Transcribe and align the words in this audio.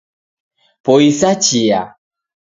Poisa 0.83 1.31
chia 1.43 1.81